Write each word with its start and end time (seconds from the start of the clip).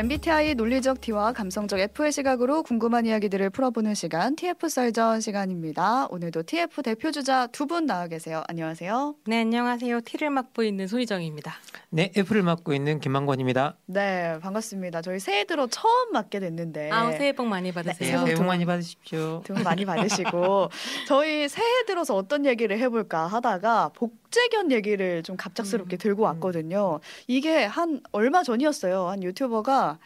MBTI 0.00 0.54
논리적 0.54 1.02
T와 1.02 1.34
감성적 1.34 1.78
F의 1.78 2.10
시각으로 2.10 2.62
궁금한 2.62 3.04
이야기들을 3.04 3.50
풀어보는 3.50 3.92
시간 3.94 4.34
TF 4.34 4.66
썰전 4.66 5.20
시간입니다. 5.20 6.06
오늘도 6.06 6.44
TF 6.44 6.82
대표 6.82 7.10
주자 7.10 7.46
두 7.48 7.66
분 7.66 7.84
나와 7.84 8.06
계세요. 8.06 8.42
안녕하세요. 8.48 9.16
네, 9.26 9.42
안녕하세요. 9.42 10.00
T를 10.00 10.30
맡고 10.30 10.62
있는 10.62 10.86
손희정입니다. 10.86 11.52
네, 11.92 12.12
F를 12.14 12.44
맡고 12.44 12.72
있는 12.72 13.00
김만권입니다. 13.00 13.76
네, 13.86 14.38
반갑습니다. 14.40 15.02
저희 15.02 15.18
새해 15.18 15.44
들어 15.44 15.66
처음 15.66 16.12
맡게 16.12 16.38
됐는데 16.38 16.88
아, 16.92 17.10
새해 17.10 17.32
복 17.32 17.46
많이 17.48 17.70
네, 17.70 17.74
받으세요. 17.74 18.24
새해 18.24 18.34
복 18.36 18.44
많이 18.44 18.64
받으십시오. 18.64 19.42
돈 19.44 19.64
많이 19.64 19.84
받으시고 19.84 20.70
저희 21.08 21.48
새해 21.48 21.84
들어서 21.86 22.14
어떤 22.14 22.46
얘기를 22.46 22.78
해볼까 22.78 23.26
하다가 23.26 23.90
복제견 23.94 24.70
얘기를 24.70 25.24
좀 25.24 25.36
갑작스럽게 25.36 25.96
음. 25.96 25.98
들고 25.98 26.22
왔거든요. 26.22 27.00
이게 27.26 27.64
한 27.64 28.00
얼마 28.12 28.44
전이었어요. 28.44 29.08
한 29.08 29.24
유튜버가 29.24 29.98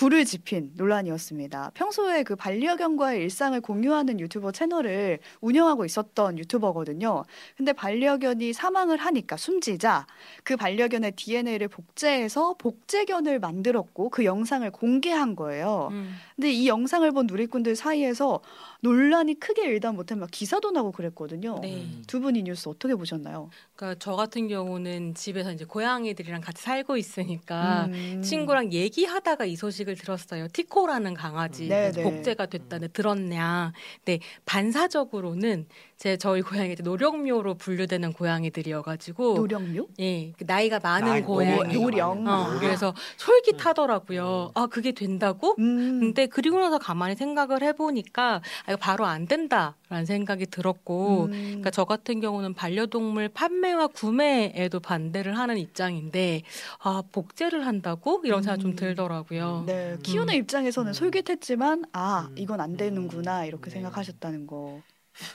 불을 0.00 0.24
지핀 0.24 0.70
논란이었습니다. 0.76 1.72
평소에 1.74 2.22
그 2.22 2.34
반려견과의 2.34 3.20
일상을 3.20 3.60
공유하는 3.60 4.18
유튜버 4.18 4.50
채널을 4.50 5.18
운영하고 5.42 5.84
있었던 5.84 6.38
유튜버거든요. 6.38 7.22
근데 7.54 7.74
반려견이 7.74 8.54
사망을 8.54 8.96
하니까 8.96 9.36
숨지자 9.36 10.06
그 10.42 10.56
반려견의 10.56 11.12
DNA를 11.16 11.68
복제해서 11.68 12.54
복제견을 12.54 13.40
만들었고 13.40 14.08
그 14.08 14.24
영상을 14.24 14.70
공개한 14.70 15.36
거예요. 15.36 15.88
음. 15.90 16.16
근데 16.40 16.52
이 16.52 16.68
영상을 16.68 17.12
본 17.12 17.26
누리꾼들 17.26 17.76
사이에서 17.76 18.40
논란이 18.80 19.38
크게 19.38 19.66
일단 19.66 19.94
못해 19.94 20.14
막 20.14 20.30
기사도 20.30 20.70
나고 20.70 20.90
그랬거든요. 20.90 21.58
네. 21.60 21.82
음. 21.82 22.02
두분이 22.06 22.44
뉴스 22.44 22.70
어떻게 22.70 22.94
보셨나요? 22.94 23.50
그러니까 23.76 23.98
저 24.02 24.16
같은 24.16 24.48
경우는 24.48 25.14
집에서 25.14 25.52
이제 25.52 25.66
고양이들이랑 25.66 26.40
같이 26.40 26.62
살고 26.62 26.96
있으니까 26.96 27.90
음. 27.92 28.22
친구랑 28.24 28.72
얘기하다가 28.72 29.44
이 29.44 29.54
소식을 29.54 29.96
들었어요. 29.96 30.48
티코라는 30.48 31.12
강아지 31.12 31.68
네, 31.68 31.92
네. 31.92 32.02
복제가 32.02 32.46
됐다는 32.46 32.88
들었냐. 32.94 33.74
근데 34.02 34.24
반사적으로는 34.46 35.66
제 36.00 36.16
저희 36.16 36.40
고양이 36.40 36.72
이제 36.72 36.82
노령묘로 36.82 37.56
분류되는 37.56 38.14
고양이들이어가지고 38.14 39.34
노령묘? 39.34 39.88
예, 40.00 40.32
그 40.32 40.44
나이가 40.46 40.80
많은 40.82 41.06
나이- 41.08 41.22
고양이. 41.22 41.74
노령. 41.74 42.26
어, 42.26 42.30
아. 42.30 42.58
그래서 42.58 42.94
솔깃하더라고요. 43.18 44.52
아 44.54 44.66
그게 44.66 44.92
된다고? 44.92 45.54
음. 45.58 46.00
근데 46.00 46.24
그리고 46.26 46.58
나서 46.58 46.78
가만히 46.78 47.16
생각을 47.16 47.62
해보니까 47.62 48.36
아, 48.36 48.72
이거 48.72 48.78
바로 48.78 49.04
안 49.04 49.26
된다 49.26 49.76
라는 49.90 50.06
생각이 50.06 50.46
들었고, 50.46 51.24
음. 51.24 51.30
그러니까 51.32 51.68
저 51.70 51.84
같은 51.84 52.20
경우는 52.20 52.54
반려동물 52.54 53.28
판매와 53.28 53.88
구매에도 53.88 54.80
반대를 54.80 55.36
하는 55.36 55.58
입장인데, 55.58 56.44
아 56.78 57.02
복제를 57.12 57.66
한다고 57.66 58.22
이런 58.24 58.42
생각 58.42 58.58
좀 58.60 58.70
음. 58.70 58.76
들더라고요. 58.76 59.64
네, 59.66 59.98
키우는 60.02 60.32
음. 60.32 60.38
입장에서는 60.38 60.92
음. 60.92 60.94
솔깃했지만 60.94 61.84
아 61.92 62.28
음. 62.30 62.34
이건 62.38 62.62
안 62.62 62.78
되는구나 62.78 63.44
이렇게 63.44 63.64
네. 63.64 63.70
생각하셨다는 63.72 64.46
거. 64.46 64.80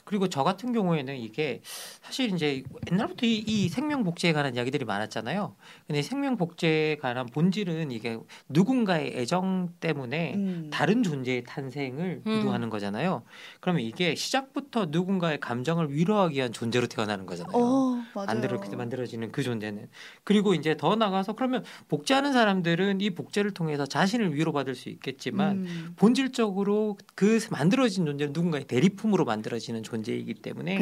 그리고 0.03 0.27
저 0.29 0.43
같은 0.43 0.73
경우에는 0.73 1.15
이게 1.17 1.61
사실 2.01 2.33
이제 2.33 2.63
옛날부터 2.91 3.25
이, 3.25 3.43
이 3.45 3.69
생명 3.69 4.03
복제에 4.03 4.33
관한 4.33 4.55
이야기들이 4.55 4.85
많았잖아요. 4.85 5.55
근데 5.87 6.01
생명 6.01 6.37
복제에 6.37 6.97
관한 6.97 7.25
본질은 7.27 7.91
이게 7.91 8.17
누군가의 8.49 9.13
애정 9.15 9.69
때문에 9.79 10.33
음. 10.35 10.69
다른 10.71 11.03
존재의 11.03 11.43
탄생을 11.43 12.23
음. 12.25 12.31
유도하는 12.31 12.69
거잖아요. 12.69 13.23
그러면 13.59 13.81
이게 13.83 14.15
시작부터 14.15 14.87
누군가의 14.89 15.39
감정을 15.39 15.93
위로하기 15.93 16.35
위한 16.35 16.51
존재로 16.51 16.87
태어나는 16.87 17.25
거잖아요. 17.25 17.55
어 17.55 17.94
맞아요. 17.94 17.94
만들어 18.25 18.59
만들어지는 18.77 19.31
그 19.31 19.43
존재는 19.43 19.89
그리고 20.23 20.53
이제 20.53 20.77
더 20.77 20.95
나가서 20.95 21.33
그러면 21.33 21.63
복제하는 21.89 22.31
사람들은 22.33 23.01
이 23.01 23.09
복제를 23.09 23.51
통해서 23.51 23.85
자신을 23.85 24.33
위로받을 24.35 24.75
수 24.75 24.89
있겠지만 24.89 25.57
음. 25.65 25.93
본질적으로 25.97 26.97
그 27.15 27.39
만들어진 27.51 28.05
존재는 28.05 28.33
누군가의 28.33 28.65
대리품으로 28.65 29.25
만들어지는 29.25 29.83
존재이기 29.83 30.35
때문에. 30.35 30.75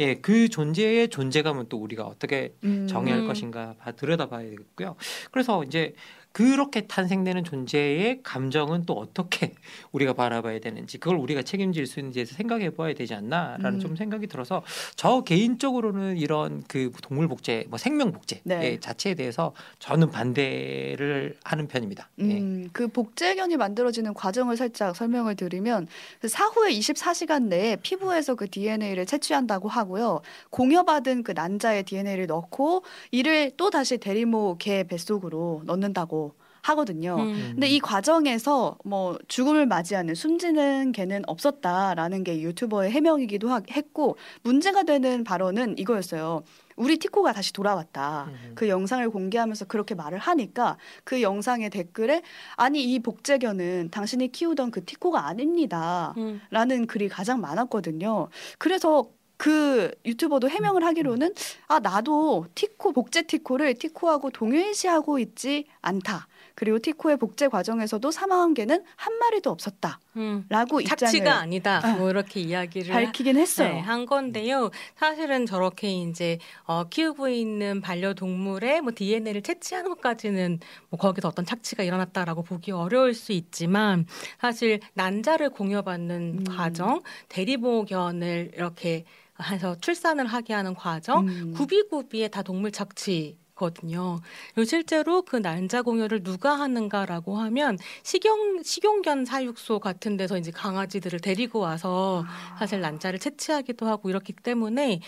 예, 0.00 0.14
그 0.14 0.48
존재의 0.48 1.08
존재감은 1.08 1.66
또 1.68 1.78
우리가 1.78 2.04
어떻게 2.04 2.54
음. 2.64 2.86
정의할 2.86 3.22
음. 3.22 3.26
것인가 3.26 3.74
봐- 3.78 3.92
들여다봐야 3.92 4.48
되겠고요. 4.50 4.96
그래서 5.30 5.64
이제 5.64 5.94
그렇게 6.32 6.82
탄생되는 6.82 7.42
존재의 7.42 8.20
감정은 8.22 8.84
또 8.86 8.94
어떻게 8.94 9.52
우리가 9.90 10.12
바라봐야 10.12 10.60
되는지 10.60 10.98
그걸 10.98 11.18
우리가 11.18 11.42
책임질 11.42 11.86
수 11.86 11.98
있는지에 11.98 12.24
서 12.24 12.34
생각해 12.36 12.70
봐야 12.70 12.94
되지 12.94 13.14
않나라는 13.14 13.74
음. 13.74 13.80
좀 13.80 13.96
생각이 13.96 14.28
들어서 14.28 14.62
저 14.94 15.22
개인적으로는 15.22 16.18
이런 16.18 16.62
그 16.68 16.92
동물 17.02 17.26
복제, 17.26 17.66
뭐 17.68 17.78
생명 17.78 18.12
복제 18.12 18.42
네. 18.44 18.60
예, 18.62 18.80
자체에 18.80 19.14
대해서 19.14 19.54
저는 19.80 20.10
반대를 20.10 21.36
하는 21.42 21.66
편입니다. 21.66 22.08
예. 22.20 22.24
음, 22.24 22.68
그 22.72 22.86
복제견이 22.88 23.56
만들어지는 23.56 24.14
과정을 24.14 24.56
살짝 24.56 24.94
설명을 24.94 25.34
드리면 25.34 25.88
그 26.20 26.28
사후에 26.28 26.70
24시간 26.70 27.44
내에 27.44 27.76
피부에서 27.76 28.36
그 28.36 28.48
DNA를 28.48 29.06
채취한다고 29.06 29.68
하고요. 29.68 30.20
공여받은 30.50 31.24
그 31.24 31.32
난자의 31.32 31.82
DNA를 31.84 32.26
넣고 32.26 32.84
이를 33.10 33.50
또 33.56 33.70
다시 33.70 33.98
대리모 33.98 34.56
개 34.58 34.84
뱃속으로 34.84 35.62
넣는다고 35.64 36.19
하거든요. 36.62 37.16
음. 37.18 37.50
근데 37.52 37.68
이 37.68 37.80
과정에서 37.80 38.76
뭐 38.84 39.18
죽음을 39.28 39.66
맞이하는 39.66 40.14
숨지는 40.14 40.92
개는 40.92 41.22
없었다라는 41.26 42.24
게 42.24 42.40
유튜버의 42.40 42.90
해명이기도 42.90 43.48
하- 43.48 43.62
했고 43.70 44.16
문제가 44.42 44.82
되는 44.82 45.24
발언은 45.24 45.78
이거였어요. 45.78 46.42
우리 46.76 46.96
티코가 46.98 47.32
다시 47.32 47.52
돌아왔다. 47.52 48.26
음. 48.30 48.52
그 48.54 48.68
영상을 48.68 49.08
공개하면서 49.10 49.66
그렇게 49.66 49.94
말을 49.94 50.18
하니까 50.18 50.78
그 51.04 51.20
영상의 51.20 51.68
댓글에 51.70 52.22
아니 52.56 52.82
이 52.84 52.98
복제견은 53.00 53.90
당신이 53.90 54.32
키우던 54.32 54.70
그 54.70 54.84
티코가 54.84 55.26
아닙니다. 55.26 56.14
음. 56.16 56.40
라는 56.50 56.86
글이 56.86 57.08
가장 57.08 57.40
많았거든요. 57.40 58.28
그래서 58.58 59.08
그 59.36 59.90
유튜버도 60.04 60.50
해명을 60.50 60.84
하기로는 60.84 61.32
아 61.68 61.78
나도 61.80 62.46
티코 62.54 62.92
복제 62.92 63.22
티코를 63.22 63.72
티코하고 63.74 64.30
동일시하고 64.30 65.18
있지 65.18 65.64
않다. 65.80 66.28
그리고 66.60 66.78
티코의 66.78 67.16
복제 67.16 67.48
과정에서도 67.48 68.10
사망한 68.10 68.52
개는 68.52 68.84
한 68.96 69.18
마리도 69.18 69.48
없었다라고 69.48 69.96
음. 70.16 70.84
착취가 70.86 71.38
아니다. 71.38 71.80
아. 71.82 71.96
뭐 71.96 72.10
이렇게 72.10 72.40
이야기를 72.40 72.92
밝히긴 72.92 73.38
했어요. 73.38 73.72
네, 73.72 73.80
한 73.80 74.04
건데요. 74.04 74.70
사실은 74.94 75.46
저렇게 75.46 75.90
이제 75.90 76.38
어, 76.64 76.84
키우고 76.84 77.30
있는 77.30 77.80
반려동물의 77.80 78.82
뭐 78.82 78.92
DNA를 78.94 79.40
채취하는 79.40 79.88
것까지는 79.88 80.60
뭐 80.90 81.00
거기서 81.00 81.28
어떤 81.28 81.46
착취가 81.46 81.82
일어났다라고 81.82 82.42
보기 82.42 82.72
어려울 82.72 83.14
수 83.14 83.32
있지만 83.32 84.06
사실 84.38 84.80
난자를 84.92 85.48
공여받는 85.48 86.40
음. 86.40 86.44
과정, 86.44 87.00
대리보견을 87.30 88.50
이렇게 88.54 89.04
해서 89.42 89.76
출산을 89.80 90.26
하게 90.26 90.52
하는 90.52 90.74
과정, 90.74 91.26
음. 91.26 91.54
구비구비에 91.56 92.28
다 92.28 92.42
동물 92.42 92.70
착취. 92.70 93.38
거든요. 93.60 94.20
그리고 94.54 94.64
실제로 94.66 95.22
그 95.22 95.36
난자 95.36 95.82
공여를 95.82 96.22
누가 96.22 96.58
하는가라고 96.58 97.36
하면 97.36 97.76
식용 98.02 98.62
식용견 98.62 99.26
사육소 99.26 99.78
같은 99.78 100.16
데서 100.16 100.38
이제 100.38 100.50
강아지들을 100.50 101.20
데리고 101.20 101.60
와서 101.60 102.24
아. 102.26 102.56
사실 102.58 102.80
난자를 102.80 103.18
채취하기도 103.18 103.86
하고 103.86 104.08
이렇기 104.08 104.32
때문에 104.32 105.00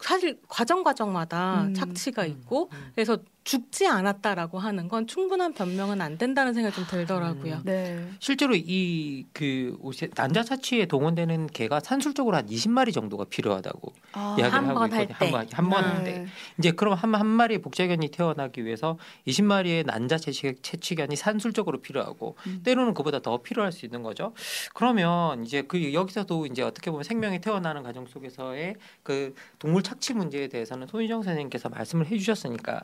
사실 0.00 0.38
과정 0.48 0.82
과정마다 0.82 1.62
음. 1.62 1.74
착취가 1.74 2.26
있고 2.26 2.68
음. 2.72 2.92
그래서 2.94 3.18
죽지 3.44 3.86
않았다라고 3.86 4.58
하는 4.58 4.88
건 4.88 5.06
충분한 5.06 5.52
변명은 5.54 6.00
안 6.00 6.18
된다는 6.18 6.54
생각이 6.54 6.74
좀 6.74 6.86
들더라고요. 6.86 7.54
음. 7.56 7.62
네. 7.64 8.08
실제로 8.18 8.54
이 8.56 9.24
그 9.32 9.76
난자 10.14 10.44
차취에 10.44 10.86
동원되는 10.86 11.48
개가 11.48 11.80
산술적으로 11.80 12.36
한 12.36 12.46
20마리 12.46 12.92
정도가 12.92 13.24
필요하다고 13.24 13.92
아, 14.12 14.36
이야기를 14.38 14.52
한 14.52 14.68
하고 14.76 14.86
있거든요. 14.86 15.44
때. 15.44 15.48
한번 15.52 15.82
네. 15.82 15.88
할 15.88 16.04
때. 16.04 16.26
이제 16.58 16.70
그럼 16.72 16.94
한, 16.94 17.14
한 17.14 17.26
마리의 17.26 17.60
복제견이 17.60 18.08
태어나기 18.08 18.64
위해서 18.64 18.98
20마리의 19.26 19.86
난자 19.86 20.18
채취, 20.18 20.54
채취견이 20.62 21.16
산술적으로 21.16 21.80
필요하고 21.80 22.36
음. 22.46 22.60
때로는 22.64 22.94
그보다 22.94 23.20
더 23.20 23.42
필요할 23.42 23.72
수 23.72 23.84
있는 23.84 24.02
거죠. 24.02 24.34
그러면 24.74 25.44
이제 25.44 25.62
그 25.62 25.92
여기서도 25.92 26.46
이제 26.46 26.62
어떻게 26.62 26.90
보면 26.90 27.04
생명이 27.04 27.40
태어나는 27.40 27.82
과정 27.82 28.06
속에서의 28.06 28.76
그 29.02 29.34
동물 29.58 29.82
착취 29.82 30.14
문제에 30.14 30.48
대해서는 30.48 30.86
손희정 30.86 31.22
선생님께서 31.22 31.68
말씀을 31.68 32.06
해주셨으니까. 32.06 32.82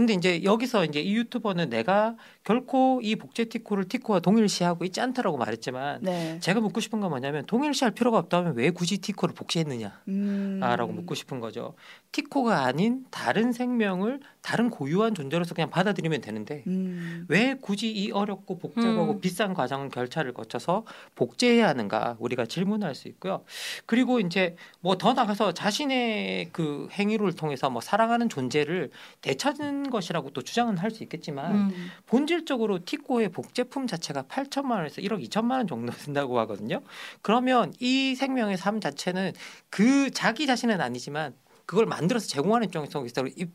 근데 0.00 0.14
이제 0.14 0.42
여기서 0.44 0.86
이제 0.86 0.98
이 1.00 1.14
유튜버는 1.14 1.68
내가 1.68 2.16
결코 2.42 3.00
이 3.02 3.16
복제 3.16 3.44
티코를 3.44 3.86
티코와 3.86 4.20
동일시하고 4.20 4.86
있지 4.86 5.02
않다라고 5.02 5.36
말했지만 5.36 6.00
네. 6.00 6.38
제가 6.40 6.60
묻고 6.60 6.80
싶은 6.80 7.00
건 7.00 7.10
뭐냐면 7.10 7.44
동일시할 7.44 7.92
필요가 7.92 8.16
없다면 8.16 8.54
왜 8.56 8.70
굳이 8.70 8.96
티코를 8.98 9.34
복제했느냐? 9.34 10.00
음. 10.08 10.60
묻고 10.94 11.14
싶은 11.14 11.40
거죠. 11.40 11.74
티코가 12.12 12.64
아닌 12.64 13.04
다른 13.10 13.52
생명을 13.52 14.20
다른 14.40 14.70
고유한 14.70 15.14
존재로서 15.14 15.54
그냥 15.54 15.68
받아들이면 15.68 16.22
되는데 16.22 16.64
음. 16.66 17.26
왜 17.28 17.56
굳이 17.60 17.90
이 17.90 18.10
어렵고 18.10 18.58
복잡하고 18.58 19.12
음. 19.12 19.20
비싼 19.20 19.52
과정 19.52 19.90
결차를 19.90 20.32
거쳐서 20.32 20.86
복제해야 21.14 21.68
하는가 21.68 22.16
우리가 22.18 22.46
질문할 22.46 22.94
수 22.94 23.08
있고요. 23.08 23.44
그리고 23.84 24.18
이제 24.18 24.56
뭐 24.80 24.96
더 24.96 25.12
나가서 25.12 25.52
자신의 25.52 26.48
그 26.52 26.88
행위를 26.92 27.34
통해서 27.34 27.68
뭐 27.68 27.80
사랑하는 27.80 28.28
존재를 28.28 28.90
되찾은 29.20 29.89
것이라고 29.90 30.30
또 30.30 30.42
주장은 30.42 30.78
할 30.78 30.90
수 30.90 31.02
있겠지만 31.04 31.54
음. 31.54 31.90
본질적으로 32.06 32.84
티코의 32.84 33.28
복제품 33.30 33.86
자체가 33.86 34.24
8천만 34.24 34.72
원에서 34.72 35.00
1억 35.00 35.24
2천만 35.28 35.52
원 35.52 35.66
정도 35.68 35.92
된다고 35.92 36.38
하거든요. 36.40 36.82
그러면 37.22 37.72
이 37.78 38.14
생명의 38.16 38.56
삶 38.56 38.80
자체는 38.80 39.32
그 39.70 40.10
자기 40.10 40.46
자신은 40.46 40.80
아니지만 40.80 41.34
그걸 41.70 41.86
만들어서 41.86 42.26
제공하는 42.26 42.66
입장에서 42.66 43.06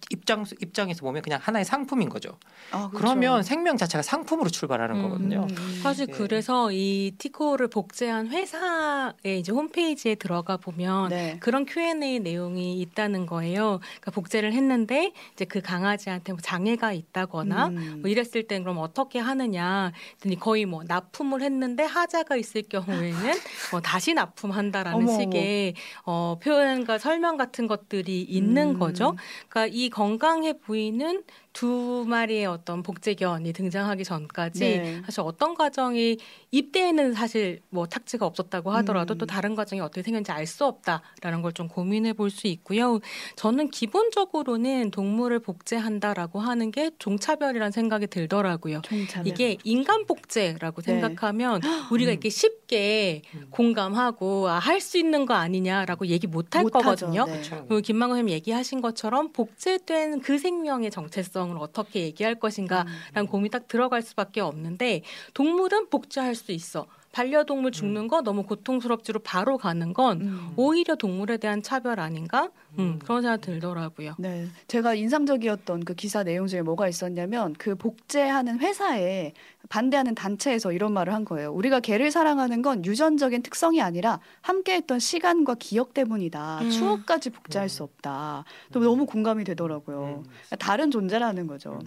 입장 0.09 0.45
입장에서 0.61 1.01
보면 1.01 1.21
그냥 1.21 1.37
하나의 1.43 1.65
상품인 1.65 2.07
거죠. 2.07 2.29
아, 2.71 2.87
그렇죠. 2.87 2.97
그러면 2.97 3.43
생명 3.43 3.75
자체가 3.75 4.03
상품으로 4.03 4.49
출발하는 4.49 4.95
음. 4.95 5.01
거거든요. 5.01 5.47
음. 5.49 5.79
사실 5.83 6.07
예. 6.07 6.13
그래서 6.13 6.71
이 6.71 7.11
티코를 7.17 7.67
복제한 7.67 8.29
회사의 8.29 9.39
이제 9.41 9.51
홈페이지에 9.51 10.15
들어가 10.15 10.55
보면 10.55 11.09
네. 11.09 11.35
그런 11.41 11.65
Q&A 11.65 12.19
내용이 12.19 12.79
있다는 12.79 13.25
거예요. 13.25 13.81
그러니까 13.81 14.11
복제를 14.11 14.53
했는데 14.53 15.11
이제 15.33 15.43
그 15.43 15.59
강아지한테 15.59 16.31
뭐 16.31 16.39
장애가 16.41 16.93
있다거나 16.93 17.67
음. 17.67 17.97
뭐 17.99 18.09
이랬을 18.09 18.47
땐 18.47 18.63
그럼 18.63 18.77
어떻게 18.77 19.19
하느냐 19.19 19.91
했더니 20.13 20.39
거의 20.39 20.65
뭐 20.65 20.85
납품을 20.87 21.41
했는데 21.41 21.83
하자가 21.83 22.37
있을 22.37 22.61
경우에는 22.61 23.33
뭐 23.71 23.81
다시 23.81 24.13
납품한다라는 24.13 24.99
어머, 24.99 25.19
식의 25.19 25.73
어, 26.05 26.39
표현과 26.41 26.97
설명 26.97 27.35
같은 27.35 27.67
것들이 27.67 28.04
있는 28.11 28.69
음. 28.69 28.79
거죠. 28.79 29.15
그러니까 29.49 29.75
이 29.75 29.89
건강해 29.89 30.57
보이는 30.57 31.23
두 31.55 32.03
마리의 32.05 32.45
어떤 32.47 32.83
복제견이 32.83 33.53
등장하기 33.53 34.03
전까지 34.03 34.59
네. 34.59 35.01
사실 35.05 35.21
어떤 35.21 35.55
과정이 35.55 36.17
입대에는 36.51 37.13
사실 37.13 37.61
뭐 37.69 37.87
착지가 37.87 38.25
없었다고 38.25 38.71
하더라도 38.71 39.13
음. 39.13 39.17
또 39.17 39.25
다른 39.25 39.55
과정이 39.55 39.79
어떻게 39.81 40.03
생겼는지 40.03 40.31
알 40.33 40.45
수 40.45 40.65
없다라는 40.65 41.41
걸 41.41 41.53
좀 41.53 41.69
고민해 41.69 42.11
볼 42.13 42.29
수 42.29 42.47
있고요. 42.47 42.99
저는 43.37 43.69
기본적으로는 43.69 44.91
동물을 44.91 45.39
복제한다라고 45.39 46.41
하는 46.41 46.71
게 46.71 46.91
종차별이라는 46.99 47.71
생각이 47.71 48.07
들더라고요. 48.07 48.81
종차별. 48.81 49.27
이게 49.27 49.55
인간 49.63 50.05
복제라고 50.05 50.81
네. 50.81 50.91
생각하면 50.91 51.61
우리가 51.89 52.11
이렇게 52.11 52.27
쉽게 52.29 53.21
음. 53.33 53.47
공감하고 53.51 54.49
아, 54.49 54.59
할 54.59 54.81
수 54.81 54.97
있는 54.97 55.25
거 55.25 55.33
아니냐라고 55.35 56.07
얘기 56.07 56.27
못 56.27 56.53
할. 56.55 56.65
거거든요. 56.65 57.25
네. 57.25 57.41
그 57.69 57.79
김만고 57.81 58.15
선생님 58.15 58.33
얘기하신 58.33 58.81
것처럼 58.81 59.31
복제된 59.31 60.19
그 60.19 60.37
생명의 60.37 60.91
정체성 60.91 61.44
을 61.51 61.57
어떻게 61.59 62.01
얘기할 62.01 62.35
것인가라는 62.35 62.89
음. 63.17 63.27
고민이 63.27 63.49
딱 63.49 63.67
들어갈 63.67 64.01
수밖에 64.01 64.41
없는데 64.41 65.03
동물은 65.33 65.89
복제할 65.89 66.35
수 66.35 66.51
있어. 66.51 66.87
반려동물 67.15 67.71
죽는 67.71 68.09
거 68.09 68.21
너무 68.21 68.43
고통스럽지로 68.43 69.21
바로 69.21 69.57
가는 69.57 69.93
건 69.93 70.19
음. 70.19 70.53
오히려 70.57 70.95
동물에 70.95 71.37
대한 71.37 71.61
차별 71.61 72.01
아닌가? 72.01 72.49
음, 72.73 72.79
음. 72.79 72.99
그런 72.99 73.21
생각 73.21 73.39
들더라고요. 73.39 74.15
네, 74.17 74.47
제가 74.67 74.95
인상적이었던 74.95 75.85
그 75.85 75.93
기사 75.93 76.23
내용 76.23 76.45
중에 76.47 76.61
뭐가 76.61 76.89
있었냐면 76.89 77.53
그 77.57 77.75
복제하는 77.75 78.59
회사에 78.59 79.31
반대하는 79.69 80.13
단체에서 80.13 80.73
이런 80.73 80.91
말을 80.91 81.13
한 81.13 81.23
거예요. 81.23 81.53
우리가 81.53 81.79
개를 81.79 82.11
사랑하는 82.11 82.61
건 82.61 82.83
유전적인 82.83 83.43
특성이 83.43 83.81
아니라 83.81 84.19
함께했던 84.41 84.99
시간과 84.99 85.55
기억 85.57 85.93
때문이다. 85.93 86.59
음. 86.63 86.69
추억까지 86.69 87.29
복제할 87.29 87.67
음. 87.67 87.69
수 87.69 87.83
없다. 87.83 88.43
또 88.73 88.81
너무 88.81 89.05
공감이 89.05 89.45
되더라고요. 89.45 90.25
음. 90.25 90.57
다른 90.59 90.91
존재라는 90.91 91.47
거죠. 91.47 91.79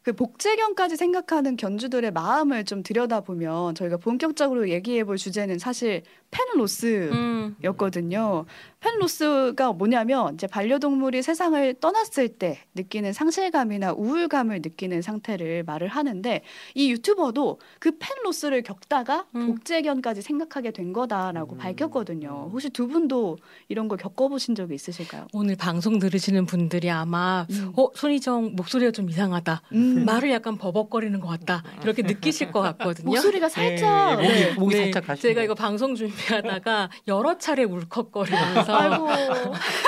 음. 0.00 0.02
그 0.02 0.12
복제견까지 0.12 0.96
생각하는 0.96 1.56
견주들의 1.56 2.10
마음을 2.12 2.64
좀 2.64 2.82
들여다보면 2.82 3.74
저희가 3.74 3.98
본격적으로 3.98 4.70
얘기해 4.70 5.04
볼 5.04 5.16
주제는 5.16 5.58
사실 5.58 6.02
펜로스 6.30 7.10
음, 7.12 7.56
였거든요. 7.64 8.46
펜로스가 8.80 9.72
뭐냐면 9.72 10.34
이제 10.34 10.46
반려동물이 10.46 11.22
세상을 11.22 11.74
떠났을 11.80 12.28
때 12.28 12.60
느끼는 12.74 13.12
상실감이나 13.12 13.92
우울감을 13.92 14.60
느끼는 14.62 15.02
상태를 15.02 15.64
말을 15.64 15.88
하는데 15.88 16.42
이 16.74 16.90
유튜버도 16.92 17.60
그 17.78 17.98
펜로스를 17.98 18.62
겪다가 18.62 19.26
음. 19.34 19.48
복제견까지 19.48 20.22
생각하게 20.22 20.70
된 20.70 20.92
거다라고 20.92 21.56
음. 21.56 21.58
밝혔거든요. 21.58 22.48
혹시 22.52 22.70
두 22.70 22.88
분도 22.88 23.36
이런 23.68 23.88
걸 23.88 23.98
겪어보신 23.98 24.54
적이 24.54 24.76
있으실까요? 24.76 25.26
오늘 25.32 25.56
방송 25.56 25.98
들으시는 25.98 26.46
분들이 26.46 26.90
아마 26.90 27.46
음. 27.50 27.72
어 27.76 27.88
손희정 27.94 28.54
목소리가 28.56 28.92
좀 28.92 29.10
이상하다. 29.10 29.62
음. 29.98 30.04
말을 30.04 30.30
약간 30.30 30.56
버벅거리는 30.56 31.18
것 31.20 31.28
같다. 31.28 31.62
이렇게 31.82 32.02
느끼실 32.02 32.52
것 32.52 32.60
같거든요. 32.60 33.06
목소리가 33.06 33.48
살짝 33.48 34.22
예, 34.22 34.24
예, 34.24 34.28
목이 34.28 34.44
네. 34.44 34.54
목이 34.54 34.74
네, 34.76 34.82
살짝 34.84 35.06
가시. 35.06 35.22
제가 35.22 35.42
이거 35.42 35.54
방송 35.54 35.94
준비하다가 35.94 36.90
여러 37.08 37.38
차례 37.38 37.64
울컥거리면서 37.64 38.74
아이고 38.74 39.08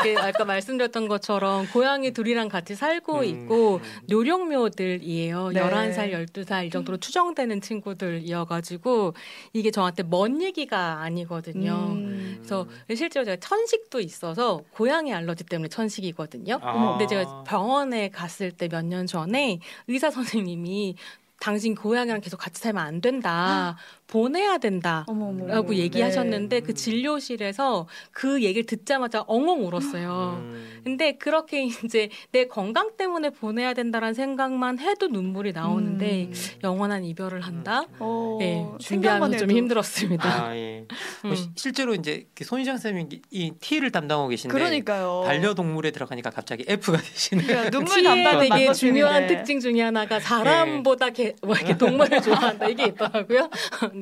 이렇게 0.05 0.17
아까 0.21 0.45
말씀드렸던 0.45 1.09
것처럼 1.09 1.67
고양이 1.69 2.11
둘이랑 2.13 2.49
같이 2.49 2.75
살고 2.75 3.19
음, 3.19 3.25
있고 3.25 3.77
음. 3.77 4.01
노령묘들이에요. 4.09 5.51
네. 5.51 5.61
11살, 5.61 6.13
12살 6.13 6.67
이 6.67 6.71
정도로 6.71 6.99
추정되는 6.99 7.61
친구들이어가지고 7.61 9.15
이게 9.53 9.71
저한테 9.71 10.03
먼 10.03 10.43
얘기가 10.43 11.01
아니거든요. 11.03 11.73
음. 11.93 12.22
그래서 12.37 12.67
실제로 12.95 13.25
제가 13.25 13.37
천식도 13.41 14.01
있어서 14.01 14.61
고양이 14.71 15.13
알러지 15.13 15.45
때문에 15.45 15.69
천식이거든요. 15.69 16.59
아. 16.63 16.97
근데 16.99 17.07
제가 17.07 17.43
병원에 17.45 18.09
갔을 18.11 18.51
때 18.53 18.69
몇 18.69 18.85
년 18.85 19.07
전에 19.07 19.59
의사 19.89 20.11
선생님이 20.11 20.97
당신 21.41 21.75
고양이랑 21.75 22.21
계속 22.21 22.37
같이 22.37 22.63
살면 22.63 22.85
안 22.85 23.01
된다. 23.01 23.77
보내야 24.17 24.59
된다. 24.59 25.07
어머 25.09 25.29
어머 25.29 25.47
라고 25.47 25.75
얘기하셨는데 25.75 26.61
네. 26.61 26.67
그 26.67 26.75
진료실에서 26.75 27.89
그 28.11 28.43
얘기를 28.43 28.67
듣자마자 28.67 29.25
엉엉 29.27 29.65
울었어요. 29.67 30.37
음. 30.43 30.81
근데 30.85 31.13
그렇게 31.13 31.65
이제 31.65 32.11
내 32.31 32.47
건강 32.47 32.95
때문에 32.99 33.31
보내야 33.31 33.73
된다라는 33.73 34.13
생각만 34.13 34.79
해도 34.81 35.09
눈물이 35.09 35.53
나오는데 35.53 36.25
음. 36.25 36.33
영원한 36.63 37.05
이별을 37.07 37.41
한다. 37.41 37.85
어, 38.01 38.37
네, 38.39 38.57
생각만 38.81 38.81
준비하면서 38.81 39.39
좀. 39.39 39.51
힘들었습니다. 39.51 40.45
아 40.49 40.57
예. 40.57 40.85
음. 41.25 41.29
뭐 41.29 41.35
시- 41.35 41.49
실제로 41.57 41.95
이제 41.95 42.27
그 42.35 42.45
손희정 42.45 42.77
선생님이 42.77 43.23
이 43.31 43.53
T를 43.61 43.91
담당하고 43.91 44.29
계신데 44.29 44.53
그러니까요. 44.53 45.23
반려동물에 45.25 45.91
들어가니까 45.91 46.29
갑자기 46.29 46.65
F가 46.69 46.99
되시는. 46.99 47.45
그러니까 47.47 47.71
눈물 47.71 48.03
담당 48.03 48.41
되게. 48.41 48.73
중요한 48.75 49.27
특징 49.27 49.59
중에 49.59 49.81
하나가 49.81 50.21
사람보다 50.21 51.11
개, 51.11 51.35
뭐 51.43 51.57
이렇게 51.57 51.79
동물을 51.79 52.21
좋아한다 52.21 52.69
이게 52.69 52.85
있더라고요. 52.89 53.49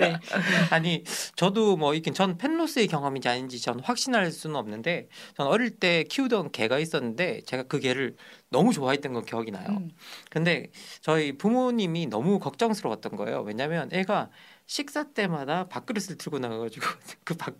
네. 0.00 0.16
아니 0.70 1.04
저도 1.36 1.76
뭐 1.76 1.94
이긴 1.94 2.14
전 2.14 2.36
펜로스의 2.38 2.86
경험인지 2.88 3.28
아닌지 3.28 3.60
전 3.60 3.80
확신할 3.80 4.30
수는 4.30 4.56
없는데 4.56 5.08
전 5.36 5.46
어릴 5.46 5.70
때 5.78 6.04
키우던 6.04 6.52
개가 6.52 6.78
있었는데 6.78 7.42
제가 7.46 7.64
그 7.64 7.78
개를 7.78 8.16
너무 8.50 8.72
좋아했던 8.72 9.12
건 9.12 9.24
기억이 9.24 9.50
나요. 9.50 9.66
음. 9.70 9.90
근데 10.30 10.70
저희 11.00 11.36
부모님이 11.36 12.06
너무 12.06 12.38
걱정스러웠던 12.38 13.16
거예요. 13.16 13.42
왜냐하면 13.42 13.88
애가 13.92 14.30
식사 14.70 15.02
때마다 15.02 15.66
밥그릇을 15.66 16.16
들고 16.16 16.38
나가가지고 16.38 16.86
그 17.24 17.34
밥, 17.34 17.54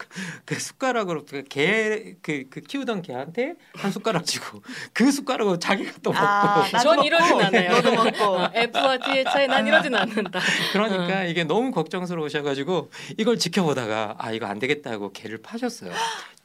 그 0.45 0.55
숟가락으로 0.55 1.25
그개그 1.25 2.45
그 2.49 2.61
키우던 2.61 3.03
개한테 3.03 3.55
한 3.75 3.91
숟가락 3.91 4.25
주고 4.25 4.63
그 4.93 5.11
숟가락으로 5.11 5.59
자기가 5.59 5.91
또 6.05 6.13
먹고 6.13 6.25
아, 6.25 6.69
전 6.79 7.03
이러진 7.03 7.41
않아요. 7.41 7.73
너도 7.83 7.91
먹고. 7.91 8.25
어, 8.25 8.51
F와 8.55 8.99
T의 8.99 9.25
차이 9.25 9.49
난 9.49 9.67
이러진 9.67 9.93
않는다. 9.93 10.39
그러니까 10.73 11.25
이게 11.25 11.43
너무 11.43 11.73
걱정스러우셔가지고 11.73 12.93
이걸 13.19 13.39
지켜보다가 13.39 14.15
아 14.17 14.31
이거 14.31 14.47
안 14.47 14.61
되겠다 14.61 14.93
하고 14.93 15.11
개를 15.11 15.39
파셨어요. 15.43 15.91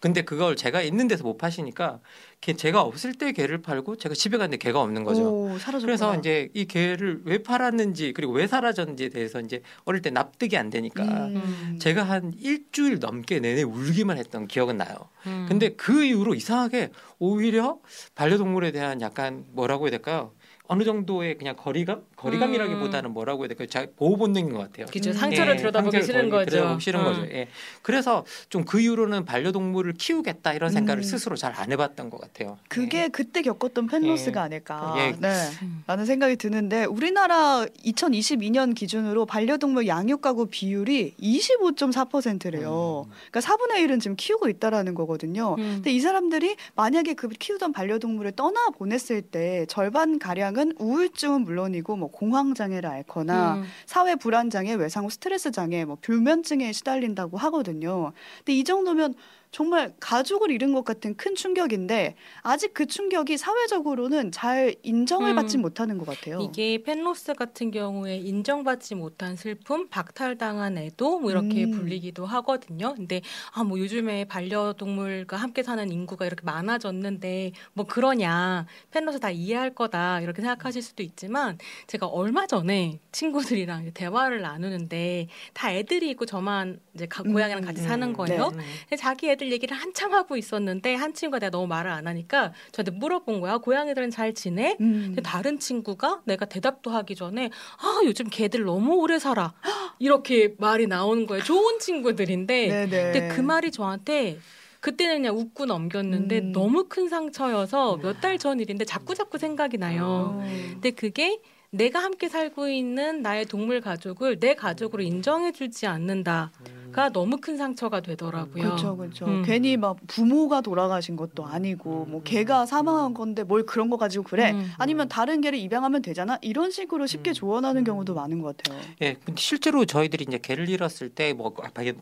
근데 0.06 0.22
그걸 0.22 0.56
제가 0.56 0.84
있는 0.84 1.08
데서 1.08 1.24
못 1.24 1.36
파시니까 1.40 2.00
걔 2.40 2.54
제가 2.54 2.84
없을 2.84 3.16
때 3.16 3.32
개를 3.32 3.64
팔고 3.64 3.96
제가 3.96 4.14
집에 4.14 4.38
갔는데 4.38 4.58
개가 4.58 4.80
없는 4.80 5.04
거죠. 5.04 5.24
오. 5.24 5.58
그래서 5.82 6.16
이제 6.16 6.48
이 6.54 6.66
개를 6.66 7.24
왜 7.26 7.40
팔았는지 7.42 8.14
그리고 8.14 8.32
왜 8.34 8.46
사라졌는지에 8.46 9.10
대해서 9.10 9.42
이제 9.42 9.64
어릴 9.84 10.04
때 10.04 10.12
납득이 10.12 10.58
안 10.58 10.70
되니까 10.70 11.04
음. 11.04 11.80
제가 11.82 12.04
한 12.04 12.34
일주일 12.40 13.00
넘게 13.00 13.40
내내 13.40 13.64
울기만 13.64 14.20
했던 14.20 14.48
기억은 14.48 14.78
나요. 14.78 14.96
음. 15.26 15.48
근데 15.50 15.70
그 15.70 16.04
이후로 16.04 16.36
이상하게 16.36 16.92
오히려 17.20 17.80
반려동물에 18.16 18.72
대한 18.72 19.02
약간 19.02 19.46
뭐라고 19.52 19.86
해야 19.86 19.92
될까요? 19.92 20.32
어느 20.68 20.84
정도의 20.84 21.38
그냥 21.38 21.56
거리감? 21.56 22.02
거리감이라기보다는 22.16 23.12
뭐라고 23.12 23.44
해야 23.44 23.50
될까요? 23.50 23.68
자, 23.68 23.86
보호 23.98 24.18
본능인 24.18 24.52
것 24.52 24.58
같아요. 24.60 24.88
그죠. 24.88 25.12
음. 25.12 25.14
상처를 25.14 25.54
예, 25.54 25.58
들여다보기 25.58 26.02
싫은 26.02 26.30
거죠. 26.32 26.50
들여다보기 26.50 26.84
싫은 26.84 27.00
음. 27.00 27.06
거죠. 27.06 27.22
예. 27.28 27.48
그래서 27.84 28.26
좀 28.50 28.66
그 28.66 28.80
이후로는 28.80 29.26
반려동물을 29.26 29.94
키우겠다 29.94 30.54
이런 30.54 30.72
생각을 30.72 31.02
음. 31.02 31.04
스스로 31.04 31.36
잘 31.36 31.54
안 31.56 31.72
해봤던 31.72 32.10
것 32.10 32.20
같아요. 32.20 32.58
그게 32.68 33.10
그때 33.10 33.44
겪었던 33.44 33.86
펜로스가 33.86 34.40
예. 34.40 34.46
아닐까. 34.46 34.96
예. 34.98 35.16
네. 35.20 35.30
음. 35.62 35.84
라는 35.86 36.06
생각이 36.08 36.36
드는데 36.38 36.86
우리나라 36.86 37.64
2022년 37.86 38.74
기준으로 38.74 39.28
반려동물 39.28 39.86
양육 39.88 40.22
가구 40.22 40.48
비율이 40.48 41.14
25.4%래요. 41.22 43.06
음. 43.08 43.12
그러니까 43.30 43.40
4분의 43.40 43.86
1은 43.88 44.00
지금 44.02 44.16
키우고 44.16 44.50
있다라는 44.50 44.96
거거든요. 44.96 45.56
음. 45.60 45.74
근데 45.76 45.92
이 45.92 46.00
사람들이 46.00 46.56
만약에 46.76 47.14
그 47.16 47.28
키우던 47.30 47.72
반려동물을 47.72 48.34
떠나 48.34 48.70
보냈을 48.70 49.22
때 49.22 49.66
절반 49.68 50.20
가량은 50.20 50.74
우울증은 50.80 51.42
물론이고 51.42 51.96
뭐 51.96 52.10
공황 52.10 52.54
장애를 52.54 52.90
앓거나 52.90 53.56
음. 53.56 53.64
사회 53.86 54.16
불안 54.16 54.50
장애, 54.50 54.74
외상 54.74 55.06
후 55.06 55.10
스트레스 55.10 55.52
장애, 55.52 55.86
뭐 55.86 55.98
불면증에 56.02 56.72
시달린다고 56.72 57.38
하거든요. 57.38 58.14
근데 58.40 58.54
이 58.54 58.64
정도면 58.64 59.16
정말 59.56 59.94
가족을 60.02 60.52
잃은 60.52 60.74
것 60.74 60.84
같은 60.84 61.16
큰 61.16 61.34
충격인데 61.34 62.16
아직 62.42 62.74
그 62.74 62.88
충격이 62.88 63.38
사회적으로는 63.38 64.34
잘 64.34 64.76
인정을 64.84 65.30
음. 65.32 65.36
받지 65.38 65.58
못하는 65.58 65.98
것 65.98 66.06
같아요. 66.06 66.40
이게 66.42 66.84
펜로스 66.84 67.36
같은 67.36 67.72
경우에 67.72 68.18
인정받지 68.18 68.96
못한 68.96 69.38
슬픔, 69.38 69.88
박탈당한 69.88 70.78
애도 70.78 71.22
뭐 71.22 71.32
이렇게 71.32 71.64
음. 71.64 71.72
불리기도 71.72 72.26
하거든요. 72.26 72.94
근데 72.96 73.22
아 73.54 73.64
뭐 73.64 73.80
요즘에 73.80 74.26
반려동물과 74.26 75.38
함께 75.38 75.64
사는 75.64 75.90
인구가 75.90 76.26
이렇게 76.26 76.42
많아졌는데 76.44 77.54
뭐 77.74 77.86
그러냐 77.86 78.66
펜로스 78.92 79.22
다 79.22 79.32
이해할 79.32 79.74
거다 79.74 80.20
이렇게 80.20 80.42
생각하실 80.42 80.82
수도 80.82 81.02
있지만 81.02 81.58
제가 81.88 82.08
얼마 82.08 82.46
전에 82.46 83.00
친구들이랑 83.14 83.92
대화를 83.94 84.42
나누는데 84.42 85.30
다 85.54 85.72
애들이 85.74 86.10
있고 86.12 86.26
저만 86.26 86.82
이제 86.94 87.06
가- 87.08 87.24
고양이랑 87.24 87.64
같이 87.64 87.82
음, 87.84 87.88
사는 87.88 88.12
거예요. 88.14 88.50
네. 88.52 88.64
근데 88.90 88.96
자기 88.98 89.30
애들 89.30 89.45
얘기를 89.52 89.75
한참 89.75 90.14
하고 90.14 90.38
있었는데 90.38 90.96
한 90.96 91.14
친구가 91.14 91.40
내가 91.40 91.52
너무 91.52 91.68
말을 91.68 91.92
안 91.92 92.08
하니까 92.08 92.54
저한테 92.72 92.92
물어본 92.92 93.42
거야. 93.42 93.58
고양이들은 93.58 94.10
잘 94.12 94.34
지내? 94.34 94.78
음. 94.82 95.04
근데 95.08 95.22
다른 95.22 95.60
친구가 95.60 96.22
내가 96.25 96.46
대답도 96.46 96.92
하기 96.92 97.16
전에 97.16 97.50
아 97.80 98.02
요즘 98.06 98.28
걔들 98.30 98.64
너무 98.64 98.96
오래 98.96 99.20
살아 99.20 99.54
이렇게 100.00 100.56
말이 100.58 100.88
나오는 100.88 101.25
거예요. 101.25 101.44
좋은 101.44 101.80
친구들인데 101.80 102.68
네네. 102.68 103.12
근데 103.14 103.28
그 103.36 103.42
말이 103.42 103.72
저한테 103.72 104.40
그때는 104.82 105.22
그냥 105.24 105.36
웃고 105.38 105.66
넘겼는데 105.66 106.38
음. 106.40 106.52
너무 106.52 106.86
큰 106.88 107.10
상처여서 107.10 107.98
몇 108.04 108.22
달 108.22 108.38
전 108.38 108.60
일인데 108.60 108.86
자꾸 108.86 109.16
자꾸 109.16 109.38
생각이 109.38 109.78
나요. 109.78 110.38
어. 110.40 110.48
근데 110.74 110.92
그게 110.92 111.40
내가 111.72 112.00
함께 112.00 112.30
살고 112.30 112.70
있는 112.70 113.22
나의 113.22 113.46
동물 113.46 113.82
가족을 113.82 114.40
내 114.40 114.54
가족으로 114.56 115.04
인정해주지 115.04 115.88
않는다 115.88 116.52
가 116.96 117.10
너무 117.10 117.38
큰 117.38 117.58
상처가 117.58 118.00
되더라고요. 118.00 118.64
그렇죠, 118.64 118.96
그렇죠. 118.96 119.25
음. 119.25 119.44
괜히 119.46 119.75
막 119.75 119.98
부모가 120.08 120.62
돌아가신 120.62 121.16
것도 121.16 121.46
아니고 121.46 122.06
뭐 122.06 122.24
개가 122.24 122.66
사망한 122.66 123.14
건데 123.14 123.44
뭘 123.44 123.66
그런 123.66 123.90
거 123.90 123.98
가지고 123.98 124.24
그래? 124.24 124.52
음. 124.52 124.72
아니면 124.78 125.10
다른 125.10 125.42
개를 125.42 125.60
입양하면 125.60 126.02
되잖아. 126.02 126.40
이런 126.42 126.72
식으로 126.72 127.06
쉽게 127.06 127.32
음. 127.32 127.34
조언하는 127.34 127.84
경우도 127.84 128.14
많은 128.16 128.42
것 128.42 128.56
같아요. 128.58 128.82
예, 129.02 129.16
근데 129.16 129.40
실제로 129.42 129.84
저희들이 129.86 130.25
이제 130.28 130.38
개를 130.38 130.70
잃었을 130.70 131.10
때 131.10 131.36
뭐 131.36 131.54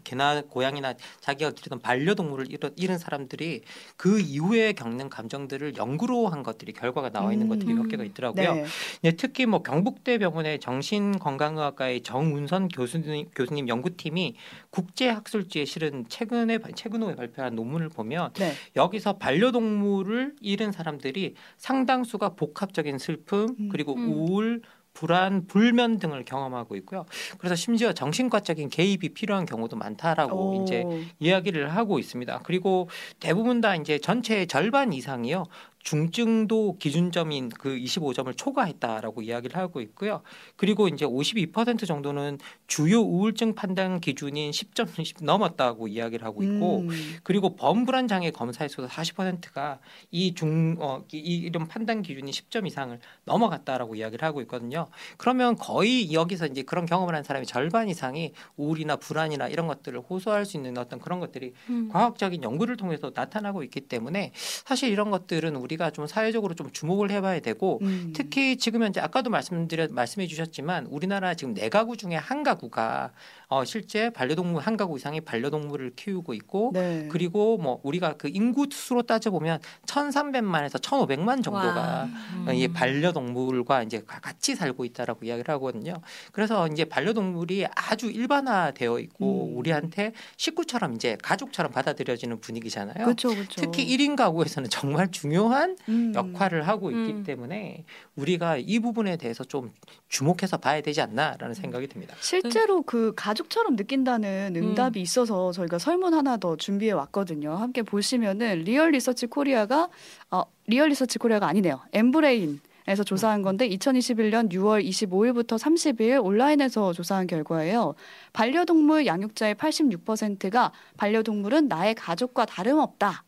개나 0.03 0.41
고양이나 0.41 0.93
자기가 1.21 1.51
기르던 1.51 1.79
반려동물을 1.79 2.51
잃어, 2.51 2.69
잃은 2.75 2.97
사람들이 2.97 3.61
그 3.97 4.19
이후에 4.19 4.73
겪는 4.73 5.09
감정들을 5.09 5.77
연구로 5.77 6.27
한 6.27 6.43
것들이 6.43 6.73
결과가 6.73 7.09
나와 7.09 7.33
있는 7.33 7.47
음. 7.47 7.49
것들이 7.49 7.73
몇 7.73 7.87
개가 7.87 8.03
있더라고요. 8.03 8.53
네. 8.53 8.65
예, 9.05 9.11
특히 9.11 9.45
뭐 9.45 9.63
경북대병원의 9.63 10.59
정신건강의학과의 10.59 12.01
정운선 12.03 12.67
교수님, 12.69 13.29
교수님 13.35 13.67
연구팀이 13.67 14.35
국 14.69 14.82
제학술지에 14.93 15.65
실은 15.65 16.05
최근에 16.07 16.59
최근 16.75 17.03
후에 17.03 17.15
발표한 17.15 17.55
논문을 17.55 17.89
보면 17.89 18.33
네. 18.33 18.53
여기서 18.75 19.17
반려동물을 19.17 20.35
잃은 20.41 20.71
사람들이 20.71 21.35
상당수가 21.57 22.29
복합적인 22.29 22.97
슬픔 22.97 23.55
음. 23.59 23.69
그리고 23.69 23.95
음. 23.95 24.11
우울 24.11 24.61
불안, 24.93 25.47
불면 25.47 25.97
등을 25.97 26.23
경험하고 26.23 26.75
있고요. 26.77 27.05
그래서 27.39 27.55
심지어 27.55 27.93
정신과적인 27.93 28.69
개입이 28.69 29.09
필요한 29.09 29.45
경우도 29.45 29.75
많다라고 29.75 30.59
오. 30.59 30.63
이제 30.63 30.85
이야기를 31.19 31.75
하고 31.75 31.99
있습니다. 31.99 32.41
그리고 32.43 32.89
대부분 33.19 33.59
다 33.59 33.75
이제 33.75 33.97
전체의 33.97 34.47
절반 34.47 34.93
이상이요. 34.93 35.45
중증도 35.83 36.77
기준점인 36.79 37.49
그 37.49 37.75
25점을 37.75 38.35
초과했다라고 38.35 39.21
이야기를 39.21 39.57
하고 39.57 39.81
있고요. 39.81 40.21
그리고 40.55 40.87
이제 40.87 41.05
52% 41.05 41.85
정도는 41.85 42.39
주요 42.67 43.01
우울증 43.01 43.53
판단 43.53 43.99
기준인 43.99 44.51
10점 44.51 45.23
넘었다고 45.23 45.89
이야기를 45.89 46.25
하고 46.25 46.41
있고 46.41 46.79
음. 46.79 46.89
그리고 47.23 47.55
범불안 47.55 48.07
장애 48.07 48.31
검사에서도 48.31 48.87
40%가 48.87 49.79
이중 50.09 50.77
어, 50.79 51.03
이, 51.11 51.17
이런 51.17 51.67
판단 51.67 52.01
기준이 52.01 52.31
10점 52.31 52.65
이상을 52.65 52.97
넘어갔다라고 53.25 53.95
이야기를 53.95 54.25
하고 54.25 54.41
있거든요. 54.41 54.87
그러면 55.17 55.57
거의 55.57 56.13
여기서 56.13 56.47
이제 56.47 56.63
그런 56.63 56.85
경험을 56.85 57.13
한 57.13 57.23
사람이 57.23 57.45
절반 57.45 57.89
이상이 57.89 58.33
우울이나 58.55 58.95
불안이나 58.95 59.49
이런 59.49 59.67
것들을 59.67 59.99
호소할 59.99 60.45
수 60.45 60.55
있는 60.55 60.77
어떤 60.77 60.99
그런 60.99 61.19
것들이 61.19 61.53
음. 61.69 61.89
과학적인 61.89 62.41
연구를 62.41 62.77
통해서 62.77 63.11
나타나고 63.13 63.63
있기 63.63 63.81
때문에 63.81 64.31
사실 64.33 64.89
이런 64.89 65.11
것들은 65.11 65.57
우리 65.57 65.72
가 65.77 65.91
좀 65.91 66.07
사회적으로 66.07 66.55
좀 66.55 66.71
주목을 66.71 67.11
해봐야 67.11 67.39
되고 67.39 67.79
음. 67.83 68.13
특히 68.15 68.57
지금 68.57 68.83
현재 68.83 68.99
아까도 68.99 69.29
말씀드려 69.29 69.87
말씀해 69.91 70.27
주셨지만 70.27 70.87
우리나라 70.87 71.33
지금 71.35 71.53
네 71.53 71.69
가구 71.69 71.97
중에 71.97 72.15
한 72.15 72.43
가구가 72.43 73.11
어, 73.53 73.63
실제 73.65 74.09
반려동물 74.09 74.63
한 74.63 74.77
가구 74.77 74.97
이상의 74.97 75.21
반려동물을 75.21 75.91
키우고 75.95 76.33
있고 76.33 76.71
네. 76.73 77.07
그리고 77.11 77.57
뭐 77.59 77.79
우리가 77.83 78.13
그 78.13 78.27
인구 78.33 78.65
수로 78.71 79.03
따져 79.03 79.29
보면 79.29 79.59
1,300만에서 79.85 80.81
1,500만 80.81 81.43
정도가 81.43 81.75
와. 81.79 82.03
음. 82.47 82.47
이 82.55 82.67
반려동물과 82.67 83.83
이제 83.83 84.01
가- 84.07 84.19
같이 84.19 84.55
살고 84.55 84.85
있다라고 84.85 85.25
이야기를 85.25 85.53
하거든요. 85.55 85.93
그래서 86.31 86.67
이제 86.67 86.85
반려동물이 86.85 87.67
아주 87.75 88.09
일반화되어 88.09 88.97
있고 89.01 89.49
음. 89.51 89.57
우리한테 89.57 90.13
식구처럼 90.37 90.95
이제 90.95 91.15
가족처럼 91.21 91.71
받아들여지는 91.71 92.39
분위기잖아요. 92.41 93.05
그렇죠, 93.05 93.29
그렇죠. 93.29 93.61
특히 93.61 93.85
1인 93.85 94.15
가구에서는 94.15 94.69
정말 94.71 95.11
중요한 95.11 95.77
음. 95.89 96.11
역할을 96.15 96.67
하고 96.67 96.89
있기 96.89 97.11
음. 97.11 97.23
때문에 97.23 97.85
우리가 98.15 98.57
이 98.57 98.79
부분에 98.79 99.17
대해서 99.17 99.43
좀 99.43 99.71
주목해서 100.09 100.57
봐야 100.57 100.81
되지 100.81 101.01
않나라는 101.01 101.53
생각이 101.53 101.87
듭니다. 101.87 102.15
실제로 102.19 102.81
그 102.81 103.13
가족 103.15 103.42
처럼 103.49 103.75
느낀다는 103.75 104.55
응답이 104.55 105.01
있어서 105.01 105.51
저희가 105.51 105.79
설문 105.79 106.13
하나 106.13 106.37
더 106.37 106.55
준비해 106.55 106.91
왔거든요. 106.91 107.55
함께 107.55 107.81
보시면은 107.81 108.59
리얼 108.63 108.91
리서치 108.91 109.27
코리아가 109.27 109.89
어, 110.31 110.43
리얼 110.67 110.89
리서치 110.89 111.19
코리아가 111.19 111.47
아니네요. 111.47 111.81
엠브레인 111.93 112.59
에서 112.85 113.03
조사한 113.03 113.43
건데 113.43 113.69
2021년 113.69 114.51
6월 114.51 114.85
25일부터 114.85 115.57
30일 115.57 116.21
온라인에서 116.23 116.91
조사한 116.91 117.27
결과예요. 117.27 117.95
반려동물 118.33 119.05
양육자의 119.05 119.55
86%가 119.55 120.73
반려동물은 120.97 121.69
나의 121.69 121.95
가족과 121.95 122.45
다름없다. 122.45 123.23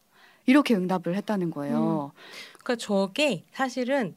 이렇게 0.45 0.75
응답을 0.75 1.15
했다는 1.15 1.51
거예요. 1.51 2.11
그러니까 2.61 2.75
저게 2.75 3.45
사실은 3.53 4.15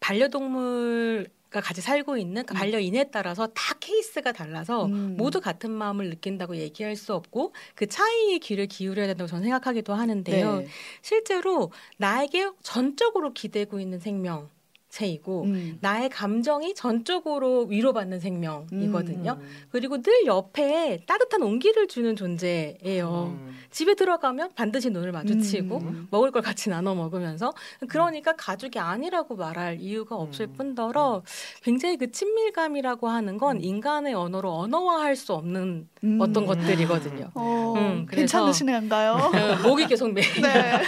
반려동물과 0.00 1.30
같이 1.60 1.80
살고 1.80 2.16
있는 2.16 2.44
그 2.44 2.54
음. 2.54 2.56
반려인에 2.56 3.10
따라서 3.10 3.46
다 3.48 3.74
케이스가 3.80 4.32
달라서 4.32 4.86
음. 4.86 5.16
모두 5.16 5.40
같은 5.40 5.70
마음을 5.70 6.08
느낀다고 6.10 6.56
얘기할 6.56 6.96
수 6.96 7.14
없고 7.14 7.52
그 7.74 7.86
차이에 7.86 8.38
귀를 8.38 8.66
기울여야 8.66 9.06
된다고 9.06 9.28
저는 9.28 9.44
생각하기도 9.44 9.94
하는데요. 9.94 10.56
네. 10.58 10.66
실제로 11.02 11.70
나에게 11.98 12.50
전적으로 12.62 13.32
기대고 13.32 13.80
있는 13.80 13.98
생명 13.98 14.48
체이고 14.92 15.44
음. 15.44 15.78
나의 15.80 16.10
감정이 16.10 16.74
전적으로 16.74 17.64
위로받는 17.64 18.20
생명이거든요. 18.20 19.38
음. 19.40 19.48
그리고 19.70 20.02
늘 20.02 20.26
옆에 20.26 21.00
따뜻한 21.06 21.42
온기를 21.42 21.88
주는 21.88 22.14
존재예요. 22.14 23.34
음. 23.34 23.56
집에 23.70 23.94
들어가면 23.94 24.50
반드시 24.54 24.90
눈을 24.90 25.12
마주치고 25.12 25.78
음. 25.78 26.08
먹을 26.10 26.30
걸 26.30 26.42
같이 26.42 26.68
나눠 26.68 26.94
먹으면서 26.94 27.54
그러니까 27.88 28.36
가족이 28.36 28.78
아니라고 28.78 29.34
말할 29.34 29.80
이유가 29.80 30.16
없을 30.16 30.46
음. 30.46 30.52
뿐더러 30.52 31.22
굉장히 31.62 31.96
그 31.96 32.12
친밀감이라고 32.12 33.08
하는 33.08 33.38
건 33.38 33.56
음. 33.56 33.62
인간의 33.62 34.12
언어로 34.12 34.52
언어화할 34.52 35.16
수 35.16 35.32
없는 35.32 35.88
음. 36.04 36.18
어떤 36.20 36.44
것들이거든요. 36.44 37.30
어, 37.34 37.74
음? 37.78 38.06
어, 39.32 39.66
목이 39.66 39.86
계속 39.86 40.12
메. 40.12 40.20
네. 40.20 40.82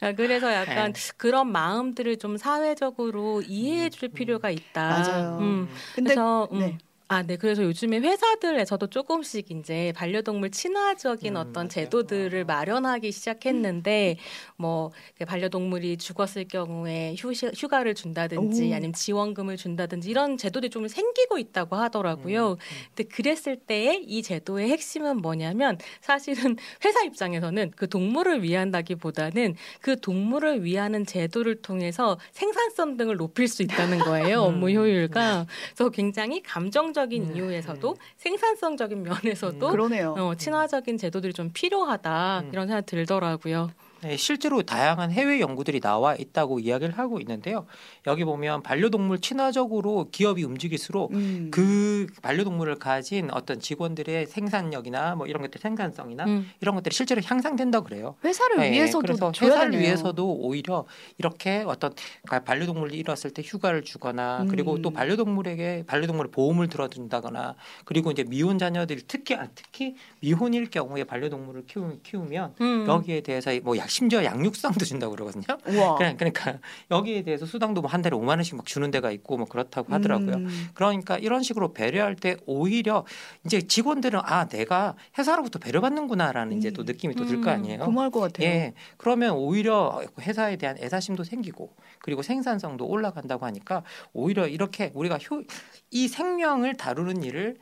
아, 0.00 0.12
그래서 0.16 0.52
약간 0.52 0.94
그런 1.16 1.52
마음들을 1.52 2.16
좀 2.16 2.38
사회적으로 2.38 3.09
이해해 3.42 3.90
줄 3.90 4.08
필요가 4.08 4.50
있다. 4.50 4.88
맞아요. 4.88 5.38
음, 5.40 5.68
근데 5.94 6.14
그래서 6.14 6.48
음, 6.52 6.58
네. 6.58 6.78
아, 7.12 7.24
네. 7.24 7.36
그래서 7.36 7.64
요즘에 7.64 7.98
회사들에서도 7.98 8.86
조금씩 8.86 9.50
이제 9.50 9.92
반려동물 9.96 10.52
친화적인 10.52 11.34
음, 11.34 11.40
어떤. 11.40 11.68
제도들을 11.68 12.44
마련하기 12.44 13.10
시작했는데 13.10 14.16
뭐 14.54 14.92
이렇게 15.08 15.24
반려동물이 15.24 15.96
죽었을 15.96 16.46
경우에 16.46 17.16
휴시, 17.18 17.50
휴가를 17.56 17.96
준다든지 17.96 18.70
오. 18.70 18.74
아니면 18.76 18.92
지원금을 18.92 19.56
준다든지 19.56 20.08
이런 20.08 20.36
제도들이 20.36 20.70
좀 20.70 20.86
생기고 20.86 21.38
있다고 21.38 21.74
하더라고요. 21.74 22.52
음, 22.52 22.56
근데 22.94 23.08
그랬을 23.08 23.56
때에 23.56 23.96
이 24.06 24.22
제도의 24.22 24.68
핵심은 24.70 25.16
뭐냐면 25.16 25.78
사실은 26.00 26.56
회사 26.84 27.02
입장에서는 27.02 27.72
그 27.74 27.88
동물을 27.88 28.44
위한다기보다는 28.44 29.56
그 29.80 30.00
동물을 30.00 30.62
위하는 30.62 31.04
제도를 31.04 31.60
통해서 31.60 32.20
생산성 32.30 32.96
등을 32.96 33.16
높일 33.16 33.48
수 33.48 33.64
있다는 33.64 33.98
거예요. 33.98 34.42
업무 34.42 34.68
음. 34.68 34.76
효율과. 34.76 35.46
그래서 35.74 35.90
굉장히 35.90 36.40
감정적 36.44 36.99
인 37.10 37.28
음. 37.28 37.36
이유에서도 37.36 37.96
생산성적인 38.16 39.02
면에서도 39.02 39.66
음. 39.66 39.70
그러네요. 39.72 40.14
어, 40.18 40.34
친화적인 40.34 40.98
제도들이 40.98 41.32
좀 41.32 41.50
필요하다 41.52 42.40
음. 42.40 42.48
이런 42.52 42.66
생각 42.66 42.86
들더라고요. 42.86 43.70
네, 44.02 44.16
실제로 44.16 44.62
다양한 44.62 45.10
해외 45.12 45.40
연구들이 45.40 45.80
나와 45.80 46.14
있다고 46.14 46.58
이야기를 46.60 46.96
하고 46.98 47.20
있는데요. 47.20 47.66
여기 48.06 48.24
보면 48.24 48.62
반려동물 48.62 49.20
친화적으로 49.20 50.08
기업이 50.10 50.42
움직일수록 50.42 51.12
음. 51.12 51.50
그 51.52 52.06
반려동물을 52.22 52.76
가진 52.76 53.30
어떤 53.30 53.60
직원들의 53.60 54.26
생산력이나 54.26 55.16
뭐 55.16 55.26
이런 55.26 55.42
것들 55.42 55.60
생산성이나 55.60 56.24
음. 56.24 56.50
이런 56.62 56.74
것들이 56.76 56.94
실제로 56.94 57.20
향상된다 57.22 57.80
그래요. 57.80 58.14
회사를 58.24 58.56
네, 58.56 58.72
위해서도 58.72 59.32
줘야 59.32 59.50
회사를 59.50 59.72
되네요. 59.72 59.86
위해서도 59.86 60.32
오히려 60.34 60.86
이렇게 61.18 61.62
어떤 61.66 61.92
반려동물이 62.26 62.96
잃었을 62.96 63.32
때 63.32 63.42
휴가를 63.44 63.82
주거나 63.82 64.46
그리고 64.48 64.76
음. 64.76 64.82
또 64.82 64.90
반려동물에게 64.90 65.84
반려동물의 65.86 66.30
보험을 66.30 66.68
들어준다거나 66.68 67.54
그리고 67.84 68.10
이제 68.10 68.24
미혼 68.24 68.58
자녀들이 68.58 69.02
특히 69.06 69.34
아, 69.34 69.46
특히 69.54 69.94
미혼일 70.20 70.70
경우에 70.70 71.04
반려동물을 71.04 71.66
키우, 71.66 71.98
키우면 72.02 72.54
음. 72.62 72.86
여기에 72.88 73.20
대해서 73.20 73.50
뭐 73.62 73.76
약- 73.76 73.89
심지어 73.90 74.24
양육수당도 74.24 74.84
준다고 74.86 75.10
그러거든요. 75.14 75.44
우와. 75.66 75.96
그냥 76.00 76.16
그러니까 76.16 76.58
여기에 76.90 77.22
대해서 77.22 77.44
수당도 77.44 77.82
뭐 77.82 77.90
한 77.90 78.02
달에 78.02 78.16
5만 78.16 78.28
원씩 78.36 78.56
막 78.56 78.66
주는 78.66 78.90
데가 78.90 79.10
있고 79.10 79.36
뭐 79.36 79.46
그렇다고 79.46 79.92
하더라고요. 79.92 80.36
음. 80.36 80.68
그러니까 80.74 81.18
이런 81.18 81.42
식으로 81.42 81.72
배려할 81.72 82.14
때 82.14 82.36
오히려 82.46 83.04
이제 83.44 83.60
직원들은 83.60 84.20
아 84.22 84.46
내가 84.46 84.94
회사로부터 85.18 85.58
배려받는구나라는 85.58 86.56
이제 86.56 86.70
또 86.70 86.82
음. 86.82 86.86
느낌이 86.86 87.14
또 87.16 87.24
들거 87.26 87.50
음. 87.50 87.56
아니에요. 87.56 87.84
고마울 87.84 88.10
것 88.10 88.20
같아요. 88.20 88.46
예, 88.46 88.74
그러면 88.96 89.32
오히려 89.32 90.02
회사에 90.20 90.56
대한 90.56 90.76
애사심도 90.78 91.24
생기고 91.24 91.74
그리고 91.98 92.22
생산성도 92.22 92.86
올라간다고 92.86 93.44
하니까 93.46 93.82
오히려 94.12 94.46
이렇게 94.46 94.92
우리가 94.94 95.18
효, 95.18 95.42
이 95.90 96.06
생명을 96.06 96.76
다루는 96.76 97.24
일을 97.24 97.56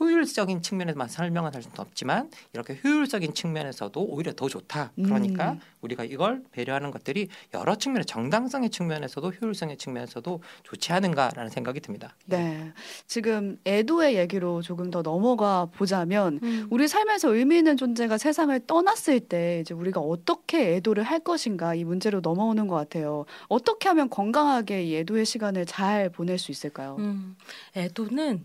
효율적인 0.00 0.62
측면에서만 0.62 1.08
설명은 1.08 1.54
할 1.54 1.62
수는 1.62 1.78
없지만 1.78 2.30
이렇게 2.52 2.78
효율적인 2.82 3.34
측면에서도 3.34 4.00
오히려 4.00 4.32
더 4.32 4.48
좋다. 4.48 4.92
그러니까 4.96 5.52
음. 5.52 5.60
우리가 5.82 6.04
이걸 6.04 6.42
배려하는 6.52 6.90
것들이 6.90 7.28
여러 7.52 7.76
측면에 7.76 8.04
정당성의 8.04 8.70
측면에서도 8.70 9.30
효율성의 9.30 9.76
측면에서도 9.76 10.42
좋지 10.62 10.92
않은가라는 10.92 11.50
생각이 11.50 11.80
듭니다. 11.80 12.16
네. 12.24 12.72
지금 13.06 13.58
애도의 13.66 14.16
얘기로 14.16 14.62
조금 14.62 14.90
더 14.90 15.02
넘어가 15.02 15.66
보자면 15.66 16.40
음. 16.42 16.66
우리 16.70 16.88
삶에서 16.88 17.34
의미 17.34 17.58
있는 17.58 17.76
존재가 17.76 18.18
세상을 18.18 18.58
떠났을 18.66 19.20
때 19.20 19.60
이제 19.60 19.74
우리가 19.74 20.00
어떻게 20.00 20.76
애도를 20.76 21.04
할 21.04 21.20
것인가 21.20 21.74
이 21.74 21.84
문제로 21.84 22.20
넘어오는 22.20 22.66
것 22.66 22.74
같아요. 22.74 23.26
어떻게 23.48 23.88
하면 23.88 24.08
건강하게 24.10 24.84
이 24.84 24.96
애도의 24.96 25.26
시간을 25.26 25.66
잘 25.66 26.08
보낼 26.08 26.38
수 26.38 26.50
있을까요? 26.50 26.96
음, 26.98 27.36
애도는 27.76 28.44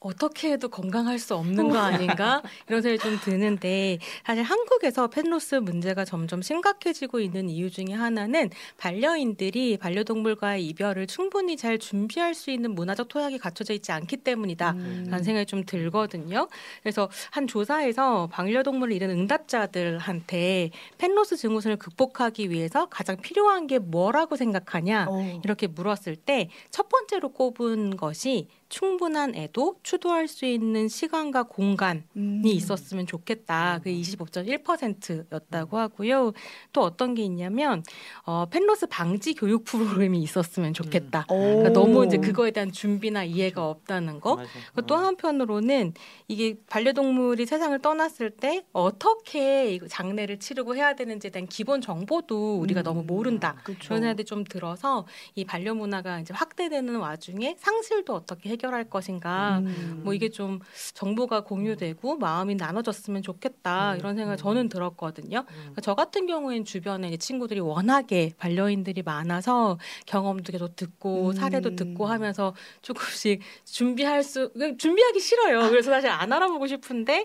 어떻게 0.00 0.52
해도 0.52 0.68
건강할 0.68 1.18
수 1.18 1.34
없는 1.34 1.70
거 1.70 1.78
아닌가 1.78 2.42
이런 2.68 2.82
생각이 2.82 3.02
좀 3.02 3.18
드는데 3.20 3.98
사실 4.24 4.44
한국에서 4.44 5.08
펫로스 5.08 5.56
문제가 5.56 6.04
점점 6.04 6.40
심각해지고 6.40 7.18
있는 7.20 7.48
이유 7.48 7.68
중에 7.70 7.94
하나는 7.94 8.50
반려인들이 8.76 9.76
반려동물과의 9.78 10.64
이별을 10.68 11.06
충분히 11.08 11.56
잘 11.56 11.78
준비할 11.78 12.34
수 12.34 12.50
있는 12.50 12.74
문화적 12.74 13.08
토양이 13.08 13.38
갖춰져 13.38 13.74
있지 13.74 13.90
않기 13.90 14.18
때문이다. 14.18 14.70
음. 14.72 15.06
라는 15.08 15.24
생각이 15.24 15.46
좀 15.46 15.64
들거든요. 15.64 16.48
그래서 16.82 17.10
한 17.30 17.46
조사에서 17.48 18.28
반려동물을 18.30 18.94
잃은 18.94 19.10
응답자들한테 19.10 20.70
펜로스 20.98 21.36
증후군을 21.36 21.76
극복하기 21.76 22.50
위해서 22.50 22.86
가장 22.86 23.16
필요한 23.16 23.66
게 23.66 23.78
뭐라고 23.78 24.36
생각하냐 24.36 25.06
어. 25.08 25.40
이렇게 25.44 25.66
물었을 25.66 26.14
때 26.16 26.48
첫 26.70 26.88
번째로 26.88 27.30
꼽은 27.30 27.96
것이 27.96 28.48
충분한 28.68 29.34
애도, 29.34 29.76
추도할 29.82 30.28
수 30.28 30.44
있는 30.44 30.88
시간과 30.88 31.44
공간이 31.44 32.02
음. 32.16 32.42
있었으면 32.44 33.06
좋겠다. 33.06 33.80
그 33.82 33.90
25.1%였다고 33.90 35.78
하고요. 35.78 36.32
또 36.72 36.82
어떤 36.82 37.14
게 37.14 37.22
있냐면 37.22 37.82
어, 38.24 38.46
펜로스 38.46 38.86
방지 38.88 39.34
교육 39.34 39.64
프로그램이 39.64 40.20
있었으면 40.22 40.74
좋겠다. 40.74 41.26
오. 41.30 41.38
그러니까 41.38 41.70
너무 41.70 42.04
이제 42.04 42.18
그거에 42.18 42.50
대한 42.50 42.70
준비나 42.70 43.24
이해가 43.24 43.66
없다는 43.66 44.20
거. 44.20 44.38
또 44.86 44.96
한편으로는 44.96 45.94
이게 46.28 46.56
반려동물이 46.68 47.46
세상을 47.46 47.78
떠났을 47.80 48.30
때 48.30 48.64
어떻게 48.72 49.74
이 49.74 49.80
장례를 49.88 50.38
치르고 50.38 50.76
해야 50.76 50.94
되는지에 50.94 51.30
대한 51.30 51.46
기본 51.46 51.80
정보도 51.80 52.58
우리가 52.58 52.82
음. 52.82 52.84
너무 52.84 53.02
모른다. 53.02 53.56
그쵸. 53.64 53.78
그런 53.86 54.00
생각이 54.02 54.24
좀 54.24 54.44
들어서 54.44 55.06
이 55.34 55.44
반려 55.44 55.74
문화가 55.74 56.20
이제 56.20 56.34
확대되는 56.34 56.96
와중에 56.96 57.56
상실도 57.58 58.14
어떻게 58.14 58.50
해결할 58.58 58.84
것인가. 58.84 59.60
음. 59.60 60.00
뭐 60.04 60.12
이게 60.12 60.28
좀 60.28 60.58
정보가 60.94 61.42
공유되고 61.42 62.16
마음이 62.16 62.56
나눠졌으면 62.56 63.22
좋겠다 63.22 63.92
음, 63.92 63.98
이런 63.98 64.16
생각을 64.16 64.34
음. 64.34 64.36
저는 64.36 64.68
들었거든요. 64.68 65.38
음. 65.38 65.44
그러니까 65.46 65.80
저 65.80 65.94
같은 65.94 66.26
경우에는 66.26 66.64
주변에 66.64 67.16
친구들이 67.16 67.60
워낙에 67.60 68.32
반려인들이 68.36 69.02
많아서 69.02 69.78
경험도 70.06 70.52
계속 70.52 70.74
듣고 70.76 71.28
음. 71.28 71.32
사례도 71.32 71.76
듣고 71.76 72.06
하면서 72.06 72.54
조금씩 72.82 73.40
준비할 73.64 74.22
수 74.24 74.52
준비하기 74.78 75.20
싫어요. 75.20 75.70
그래서 75.70 75.90
사실 75.90 76.10
안 76.10 76.32
알아보고 76.32 76.66
싶은데 76.66 77.24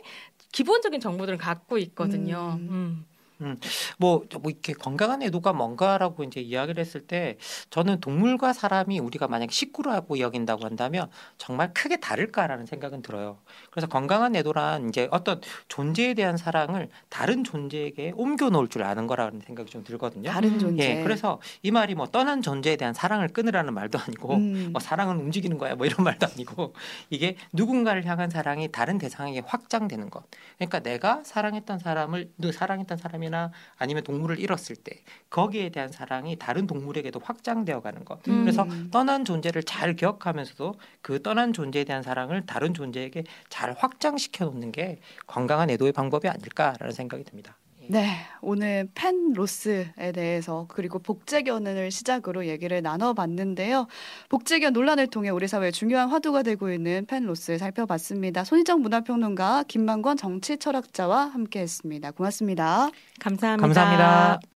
기본적인 0.51 0.99
정보들은 0.99 1.39
갖고 1.39 1.77
있거든요. 1.79 2.57
음. 2.59 2.67
음. 2.69 3.05
뭐, 3.97 4.23
뭐 4.41 4.51
이렇게 4.51 4.73
건강한 4.73 5.21
애도가 5.21 5.53
뭔가라고 5.53 6.23
이제 6.23 6.41
이야기를 6.41 6.81
했을 6.81 7.01
때 7.01 7.37
저는 7.69 7.99
동물과 7.99 8.53
사람이 8.53 8.99
우리가 8.99 9.27
만약 9.27 9.51
식구라고 9.51 10.19
여긴다고 10.19 10.65
한다면 10.65 11.09
정말 11.37 11.73
크게 11.73 11.97
다를까라는 11.97 12.65
생각은 12.65 13.01
들어요. 13.01 13.37
그래서 13.71 13.87
건강한 13.87 14.35
애도란 14.35 14.89
이제 14.89 15.07
어떤 15.11 15.41
존재에 15.67 16.13
대한 16.13 16.37
사랑을 16.37 16.89
다른 17.09 17.43
존재에게 17.43 18.13
옮겨 18.15 18.49
놓을 18.49 18.67
줄 18.67 18.83
아는 18.83 19.07
거라는 19.07 19.41
생각이 19.41 19.69
좀 19.69 19.83
들거든요. 19.83 20.29
다른 20.29 20.59
존재. 20.59 20.99
예, 20.99 21.03
그래서 21.03 21.39
이 21.61 21.71
말이 21.71 21.95
뭐 21.95 22.07
떠난 22.07 22.41
존재에 22.41 22.75
대한 22.75 22.93
사랑을 22.93 23.27
끊으라는 23.27 23.73
말도 23.73 23.99
아니고 23.99 24.35
음. 24.35 24.69
뭐 24.71 24.79
사랑은 24.79 25.17
움직이는 25.19 25.57
거야 25.57 25.75
뭐 25.75 25.85
이런 25.85 26.03
말도 26.03 26.27
아니고 26.27 26.73
이게 27.09 27.35
누군가를 27.51 28.05
향한 28.05 28.29
사랑이 28.29 28.71
다른 28.71 28.97
대상에게 28.97 29.43
확장되는 29.45 30.09
것. 30.09 30.23
그러니까 30.57 30.79
내가 30.79 31.21
사랑했던 31.23 31.79
사람을 31.79 32.31
늘 32.37 32.53
사랑했던 32.53 32.97
사람이 32.97 33.29
나 33.33 33.51
아니면 33.77 34.03
동물을 34.03 34.39
잃었을 34.39 34.75
때 34.75 35.01
거기에 35.31 35.69
대한 35.69 35.91
사랑이 35.91 36.37
다른 36.37 36.67
동물에게도 36.67 37.19
확장되어 37.19 37.81
가는 37.81 38.05
것. 38.05 38.25
음. 38.27 38.41
그래서 38.43 38.67
떠난 38.91 39.25
존재를 39.25 39.63
잘 39.63 39.95
기억하면서도 39.95 40.75
그 41.01 41.21
떠난 41.23 41.51
존재에 41.51 41.83
대한 41.83 42.03
사랑을 42.03 42.45
다른 42.45 42.75
존재에게 42.75 43.23
잘 43.49 43.73
확장시켜 43.73 44.45
놓는 44.45 44.71
게 44.71 44.99
건강한 45.25 45.71
애도의 45.71 45.93
방법이 45.93 46.27
아닐까라는 46.29 46.91
생각이 46.93 47.23
듭니다. 47.23 47.57
네, 47.89 48.07
오늘 48.41 48.87
펜 48.95 49.33
로스에 49.33 50.11
대해서 50.13 50.65
그리고 50.69 50.99
복제견을 50.99 51.91
시작으로 51.91 52.47
얘기를 52.47 52.81
나눠봤는데요. 52.81 53.87
복제견 54.29 54.73
논란을 54.73 55.07
통해 55.07 55.29
우리 55.29 55.47
사회에 55.47 55.71
중요한 55.71 56.09
화두가 56.09 56.43
되고 56.43 56.71
있는 56.71 57.05
펜 57.05 57.25
로스 57.25 57.57
살펴봤습니다. 57.57 58.43
손희정 58.43 58.81
문화평론가 58.81 59.63
김만권 59.67 60.17
정치 60.17 60.57
철학자와 60.57 61.25
함께했습니다. 61.25 62.11
고맙습니다. 62.11 62.89
감사합니다. 63.19 63.67
감사합니다. 63.67 64.39